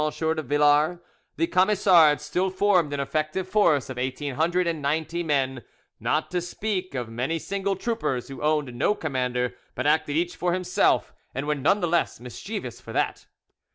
de 0.01 0.41
Villars, 0.41 0.97
the 1.35 1.45
Camisards 1.45 2.21
still 2.23 2.49
formed 2.49 2.91
an 2.91 2.99
effective 2.99 3.47
force 3.47 3.87
of 3.87 3.99
eighteen 3.99 4.33
hundred 4.33 4.65
and 4.65 4.81
ninety 4.81 5.21
men, 5.21 5.63
not 5.99 6.31
to 6.31 6.41
speak 6.41 6.95
of 6.95 7.07
many 7.07 7.37
single 7.37 7.75
troopers 7.75 8.27
who 8.27 8.41
owned 8.41 8.73
no 8.73 8.95
commander 8.95 9.53
but 9.75 9.85
acted 9.85 10.17
each 10.17 10.35
for 10.35 10.53
himself, 10.53 11.13
and 11.35 11.45
were 11.45 11.53
none 11.53 11.81
the 11.81 11.87
less 11.87 12.19
mischievous 12.19 12.81
for 12.81 12.91
that. 12.91 13.27